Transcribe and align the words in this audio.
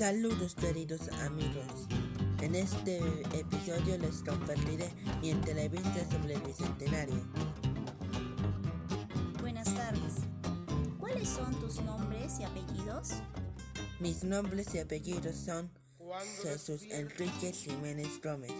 Saludos 0.00 0.54
queridos 0.54 1.10
amigos. 1.26 1.86
En 2.40 2.54
este 2.54 3.00
episodio 3.38 3.98
les 3.98 4.22
compartiré 4.22 4.88
mi 5.20 5.28
entrevista 5.28 6.10
sobre 6.10 6.36
el 6.36 6.40
Bicentenario. 6.40 7.22
Buenas 9.42 9.66
tardes. 9.74 10.14
¿Cuáles 10.98 11.28
son 11.28 11.54
tus 11.60 11.82
nombres 11.82 12.40
y 12.40 12.44
apellidos? 12.44 13.10
Mis 13.98 14.24
nombres 14.24 14.74
y 14.74 14.78
apellidos 14.78 15.36
son 15.36 15.70
Jesús 16.42 16.84
Enrique 16.88 17.52
Jiménez 17.52 18.22
Gómez. 18.24 18.52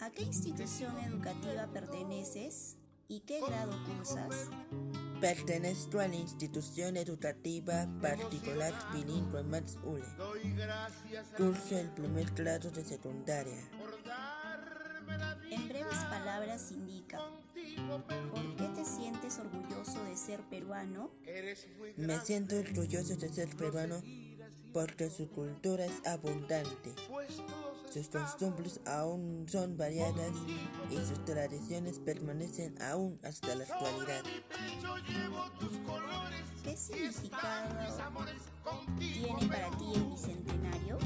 ¿A 0.00 0.10
qué 0.10 0.24
institución 0.24 0.98
educativa 0.98 1.68
perteneces 1.72 2.76
y 3.06 3.20
qué 3.20 3.40
grado 3.40 3.78
cursas? 3.86 4.50
Pertenezco 5.20 5.98
a 5.98 6.06
la 6.06 6.14
institución 6.14 6.96
educativa 6.96 7.88
particular 8.00 8.72
bilingüe 8.92 9.42
Max 9.42 9.76
Ule. 9.82 10.04
Curso 11.36 11.76
el 11.76 11.90
primer 11.90 12.30
grado 12.34 12.70
de 12.70 12.84
secundaria. 12.84 13.58
En 15.50 15.68
breves 15.68 15.98
palabras 16.10 16.70
indica, 16.70 17.18
¿por 17.88 18.56
qué 18.56 18.68
te 18.76 18.84
sientes 18.84 19.38
orgulloso 19.38 20.04
de 20.04 20.16
ser 20.16 20.40
peruano? 20.42 21.10
Me 21.96 22.20
siento 22.20 22.56
orgulloso 22.56 23.16
de 23.16 23.28
ser 23.28 23.48
peruano 23.56 24.00
porque 24.72 25.10
su 25.10 25.28
cultura 25.30 25.84
es 25.84 26.06
abundante. 26.06 26.94
Sus 27.92 28.08
costumbres 28.08 28.80
aún 28.86 29.46
son 29.48 29.76
variadas 29.78 30.32
y 30.90 30.96
sus 30.96 31.24
tradiciones 31.24 31.98
permanecen 31.98 32.80
aún 32.82 33.18
hasta 33.24 33.54
la 33.54 33.64
actualidad. 33.64 34.22
¿Qué 36.62 36.76
significado 36.76 37.74
tiene 38.98 39.48
para 39.48 39.70
ti 39.78 39.92
el 39.94 40.04
bicentenario? 40.04 40.98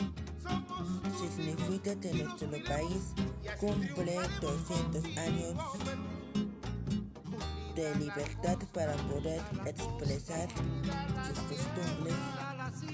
Significa 1.19 1.95
que 2.01 2.12
nuestro 2.15 2.51
país 2.51 3.15
cumple 3.61 4.19
200 4.41 5.17
años 5.19 5.55
de 7.77 7.95
libertad 7.95 8.59
para 8.75 8.95
poder 9.09 9.41
expresar 9.67 10.49
sus 11.27 11.39
costumbres, 11.45 12.17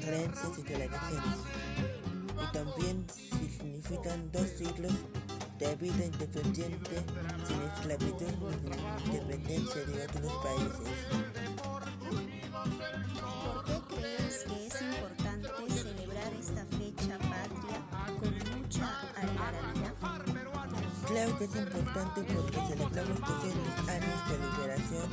creencias 0.01 0.59
y 0.59 0.63
tradiciones. 0.63 1.98
Y 2.43 2.53
también 2.53 3.07
significan 3.59 4.31
dos 4.33 4.47
siglos 4.57 4.93
de 5.59 5.75
vida 5.77 6.05
independiente 6.05 7.05
sin 7.47 7.63
esclavitud 7.63 8.33
ni 8.63 9.17
independencia 9.17 9.85
de 9.85 10.05
otros 10.05 10.33
países. 10.45 10.89
¿Por 13.45 13.65
qué 13.65 13.95
crees 13.95 14.45
que 14.45 14.67
es 14.67 14.83
importante 14.83 15.49
celebrar 15.83 16.33
esta 16.35 16.65
fecha 16.67 17.19
patria 17.19 17.79
con 18.21 18.61
mucha 18.61 18.87
algarabía? 19.17 19.95
Creo 21.09 21.39
que 21.39 21.45
es 21.45 21.57
importante 21.57 22.23
porque 22.23 22.61
celebramos 22.69 23.21
200 23.21 23.89
años 23.89 24.29
de 24.29 24.39
liberación 24.39 25.11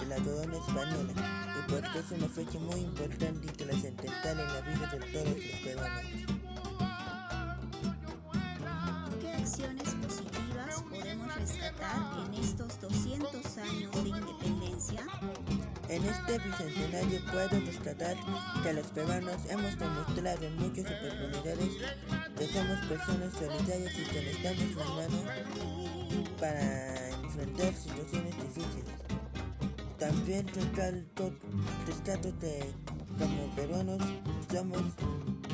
de 0.00 0.06
la 0.06 0.16
corona 0.16 0.56
española 0.58 1.12
y 1.56 1.70
porque 1.70 1.98
es 1.98 2.10
una 2.10 2.28
fecha 2.28 2.58
muy 2.58 2.80
importante 2.80 3.46
y 3.46 3.50
trascendental 3.50 4.40
en 4.40 4.46
la 4.46 4.60
vida 4.60 4.86
de 4.92 4.98
todos 5.12 5.28
los 5.28 5.60
peruanos. 5.62 6.45
Positivas 9.46 10.82
podemos 10.90 11.34
rescatar 11.36 12.26
en 12.26 12.34
estos 12.42 12.80
200 12.80 13.58
años 13.58 13.92
de 13.92 14.08
independencia? 14.08 15.06
En 15.88 16.04
este 16.04 16.38
bicentenario 16.40 17.20
puedo 17.30 17.60
rescatar 17.60 18.16
que 18.64 18.72
los 18.72 18.86
peruanos 18.88 19.36
hemos 19.48 19.78
demostrado 19.78 20.46
en 20.46 20.56
muchas 20.56 20.86
oportunidades 20.86 21.70
que 22.36 22.46
somos 22.48 22.80
personas 22.86 23.34
solidarias 23.34 23.92
y 23.96 24.04
que 24.10 24.22
nos 24.24 24.42
damos 24.42 24.74
la 24.74 24.84
mano 24.96 25.22
para 26.40 27.10
enfrentar 27.10 27.72
situaciones 27.72 28.34
difíciles. 28.34 28.96
También 29.96 30.48
rescato, 30.48 31.32
rescato 31.86 32.38
que 32.40 32.72
como 33.16 33.54
peruanos 33.54 34.02
somos 34.50 34.82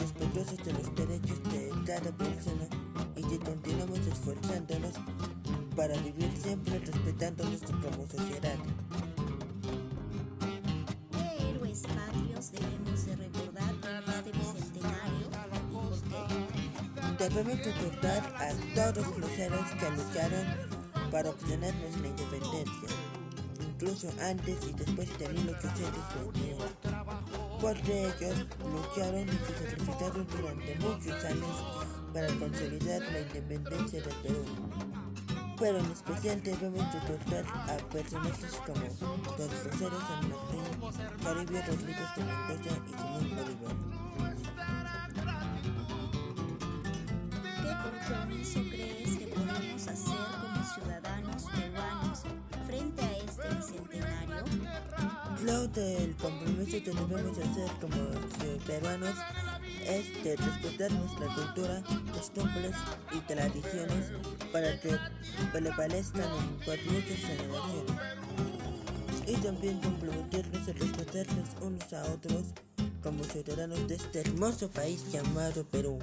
respetuosos 0.01 0.57
de 0.65 0.73
los 0.73 0.95
derechos 0.95 1.43
de 1.45 1.71
cada 1.85 2.11
persona 2.17 2.82
que 3.33 3.39
continuamos 3.39 3.99
esforzándonos 4.01 4.93
para 5.75 5.97
vivir 6.03 6.31
siempre 6.37 6.79
respetándonos 6.81 7.63
como 7.63 8.07
sociedad. 8.07 8.59
¿Qué 11.11 11.49
héroes 11.49 11.81
patrios 11.81 12.53
debemos 12.53 13.07
de 13.07 13.17
recordar 13.17 13.75
en 13.89 14.13
este 14.13 14.33
bicentenario 14.33 15.29
y 15.51 15.73
por 15.73 15.93
qué? 16.03 17.25
Debemos 17.25 17.65
recordar 17.65 18.23
a 18.37 18.53
todos 18.75 19.17
los 19.17 19.31
héroes 19.39 19.71
que 19.81 19.91
lucharon 19.93 20.47
para 21.11 21.31
obtener 21.31 21.75
nuestra 21.77 22.09
independencia, 22.09 22.89
incluso 23.63 24.11
antes 24.21 24.59
y 24.69 24.73
después 24.75 25.19
de 25.19 25.29
1821, 25.31 26.65
porque 27.63 28.09
ellos 28.09 28.47
lucharon 28.59 29.29
y 29.29 29.39
se 29.47 29.55
sacrificaron 29.57 30.27
durante 30.27 30.75
muchos 30.81 31.25
años 31.25 31.65
para 32.13 32.27
consolidar 32.27 33.01
la 33.03 33.21
independencia 33.21 34.03
del 34.03 34.15
Perú. 34.17 34.45
Pero 35.61 35.79
en 35.79 35.93
especial 35.93 36.43
debemos 36.43 36.93
recordar 36.93 37.45
a 37.47 37.77
personajes 37.89 38.61
como 38.67 38.83
Don 39.39 39.49
Rosario 39.49 40.01
San 40.09 40.29
Martín, 40.29 40.65
Toribio 41.23 41.63
Rodríguez 41.63 42.17
de 42.17 42.25
Mendoza 42.25 42.71
y 42.85 42.91
Simón 42.91 43.31
Bolívar. 43.31 43.77
¿Qué 47.63 47.73
compromiso 47.85 48.61
Creo 55.43 55.73
que 55.73 56.05
el 56.05 56.15
compromiso 56.19 56.71
que 56.85 56.93
debemos 56.93 57.37
hacer 57.37 57.69
como 57.81 57.97
peruanos 58.65 59.17
es 59.85 60.23
de 60.23 60.37
respetar 60.37 60.93
nuestra 60.93 61.35
cultura, 61.35 61.83
costumbres 62.13 62.77
y 63.11 63.19
tradiciones 63.23 64.13
para 64.53 64.81
que 64.81 64.97
prevalezcan 65.51 66.31
por 66.65 66.79
muchas 66.85 67.19
generaciones. 67.19 67.93
Y 69.27 69.35
también 69.39 69.81
comprometernos 69.81 70.69
a 70.69 70.73
respetarnos 70.75 71.49
unos 71.61 71.93
a 71.93 72.05
otros 72.13 72.45
como 73.03 73.25
ciudadanos 73.25 73.89
de 73.89 73.97
este 73.97 74.21
hermoso 74.21 74.71
país 74.71 75.11
llamado 75.11 75.65
Perú. 75.65 75.99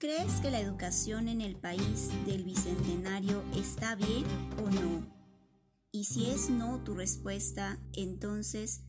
¿Crees 0.00 0.32
que 0.40 0.50
la 0.50 0.58
educación 0.58 1.28
en 1.28 1.42
el 1.42 1.54
país 1.54 2.10
del 2.26 2.42
bicentenario 2.42 3.40
está 3.54 3.94
bien 3.94 4.24
o 4.58 4.68
no? 4.68 5.19
Y 5.92 6.04
si 6.04 6.30
es 6.30 6.50
no 6.50 6.84
tu 6.84 6.94
respuesta, 6.94 7.80
entonces, 7.94 8.82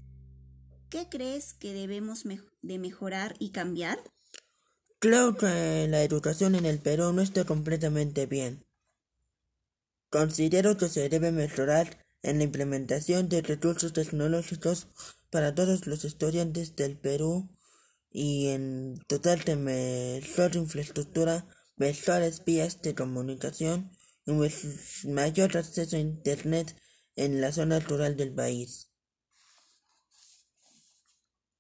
¿qué 0.90 1.10
crees 1.10 1.56
que 1.56 1.74
debemos 1.74 2.24
de 2.62 2.78
mejorar 2.78 3.36
y 3.40 3.50
cambiar? 3.50 3.98
Creo 5.00 5.36
que 5.36 5.88
la 5.90 6.04
educación 6.04 6.54
en 6.54 6.68
el 6.68 6.78
Perú 6.78 7.12
no 7.12 7.24
está 7.24 7.44
completamente 7.44 8.28
bien. 8.28 8.68
Considero 10.12 10.78
que 10.78 10.90
se 10.90 11.10
debe 11.10 11.32
mejorar 11.32 12.06
en 12.22 12.38
la 12.38 12.44
implementación 12.44 13.30
de 13.30 13.42
recursos 13.42 13.94
tecnológicos 13.94 14.88
para 15.32 15.56
todos 15.56 15.88
los 15.88 16.06
estudiantes 16.06 16.76
del 16.76 17.00
Perú 17.00 17.50
y 18.12 18.50
en 18.50 19.00
dotar 19.10 19.44
de 19.44 19.56
mejor 19.56 20.56
infraestructura, 20.56 21.48
mejores 21.78 22.46
vías 22.46 22.80
de 22.84 22.94
comunicación 22.94 23.90
y 24.28 24.34
mayor 25.08 25.58
acceso 25.58 25.96
a 25.96 26.00
Internet 26.00 26.76
en 27.16 27.42
la 27.42 27.52
zona 27.52 27.80
rural 27.80 28.18
del 28.18 28.34
país. 28.34 28.92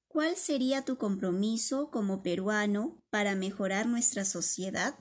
¿Cuál 0.07 0.35
sería 0.35 0.83
tu 0.83 0.97
compromiso 0.97 1.89
como 1.89 2.21
peruano 2.21 3.01
para 3.09 3.35
mejorar 3.35 3.85
nuestra 3.87 4.25
sociedad? 4.25 4.95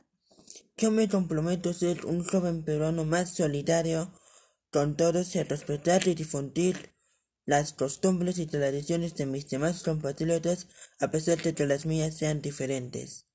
Yo 0.77 0.91
me 0.91 1.09
comprometo 1.09 1.71
a 1.71 1.75
ser 1.75 2.07
un 2.07 2.25
joven 2.25 2.65
peruano 2.65 3.05
más 3.05 3.35
solidario 3.35 4.13
con 4.71 4.97
todos 4.97 5.35
y 5.35 5.41
a 5.41 5.45
respetar 5.45 6.07
y 6.07 6.15
difundir 6.15 6.95
las 7.45 7.73
costumbres 7.73 8.39
y 8.39 8.47
tradiciones 8.47 9.17
de 9.17 9.27
mis 9.27 9.49
demás 9.49 9.83
compatriotas 9.83 10.69
a 11.01 11.11
pesar 11.11 11.43
de 11.43 11.55
que 11.55 11.67
las 11.67 11.87
mías 11.87 12.17
sean 12.17 12.41
diferentes. 12.41 13.27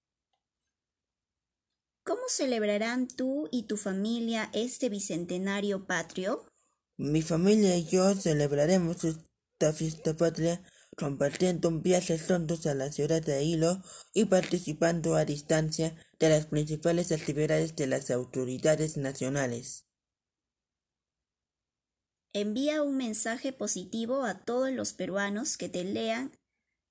¿Cómo 2.05 2.21
celebrarán 2.29 3.07
tú 3.07 3.49
y 3.51 3.63
tu 3.63 3.75
familia 3.77 4.49
este 4.53 4.89
bicentenario 4.89 5.85
patrio? 5.85 6.47
Mi 6.97 7.21
familia 7.21 7.75
y 7.75 7.85
yo 7.85 8.15
celebraremos 8.15 9.03
esta 9.03 9.73
fiesta 9.73 10.15
patria 10.15 10.63
compartiendo 10.95 11.67
un 11.67 11.81
viaje 11.81 12.17
juntos 12.17 12.65
a 12.67 12.73
la 12.73 12.91
ciudad 12.91 13.21
de 13.21 13.43
Hilo 13.43 13.81
y 14.13 14.25
participando 14.25 15.15
a 15.15 15.25
distancia 15.25 15.95
de 16.19 16.29
las 16.29 16.45
principales 16.45 17.11
actividades 17.11 17.75
de 17.75 17.87
las 17.87 18.11
autoridades 18.11 18.95
nacionales. 18.95 19.85
envía 22.35 22.83
un 22.83 22.97
mensaje 22.97 23.53
positivo 23.53 24.25
a 24.25 24.43
todos 24.43 24.69
los 24.69 24.91
peruanos 24.91 25.55
que 25.55 25.69
te 25.69 25.85
lean 25.85 26.33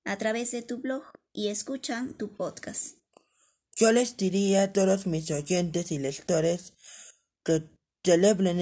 a 0.07 0.17
través 0.17 0.53
de 0.53 0.63
tu 0.63 0.79
blog 0.79 1.03
y 1.35 1.49
escuchan 1.49 2.17
tu 2.17 2.35
podcast. 2.35 2.97
Yo 3.77 3.93
les 3.93 4.17
diría 4.17 4.63
a 4.63 4.73
todos 4.73 5.07
mis 5.07 5.31
oyentes 5.31 5.93
y 5.93 5.99
lectores 5.99 6.73
que 7.45 7.63
celebren 8.03 8.59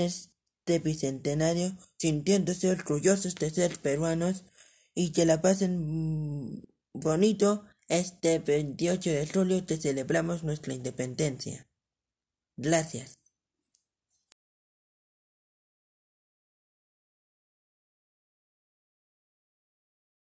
este 0.65 0.79
bicentenario 0.79 1.77
sintiéndose 1.99 2.71
orgullosos 2.71 3.35
de 3.35 3.51
ser 3.51 3.81
peruanos 3.81 4.45
y 4.95 5.11
que 5.11 5.27
la 5.27 5.43
pasen 5.43 6.63
bonito 6.93 7.65
este 7.89 8.39
28 8.39 9.11
de 9.11 9.27
julio 9.27 9.67
que 9.67 9.77
celebramos 9.77 10.45
nuestra 10.45 10.73
independencia. 10.73 11.67
Gracias. 12.57 13.22